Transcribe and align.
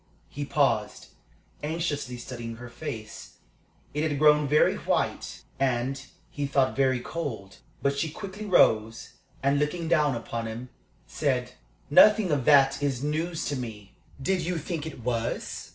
He 0.29 0.45
paused, 0.45 1.09
anxiously 1.61 2.17
studying 2.17 2.55
her 2.55 2.69
face. 2.69 3.33
It 3.93 4.01
had 4.09 4.17
grown 4.17 4.47
very 4.47 4.75
white, 4.77 5.43
and, 5.59 6.03
he 6.31 6.47
thought, 6.47 6.75
very 6.75 6.99
cold. 6.99 7.57
But 7.83 7.99
she 7.99 8.09
quickly 8.09 8.47
rose, 8.47 9.09
and, 9.43 9.59
looking 9.59 9.87
down 9.87 10.15
upon 10.15 10.47
him, 10.47 10.69
said: 11.05 11.51
"Nothing 11.91 12.31
of 12.31 12.45
that 12.45 12.81
is 12.81 13.03
news 13.03 13.45
to 13.49 13.55
me. 13.55 13.93
Did 14.19 14.41
you 14.41 14.57
think 14.57 14.87
it 14.87 15.01
was?" 15.03 15.69